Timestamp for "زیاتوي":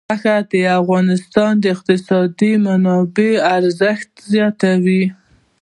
4.33-5.03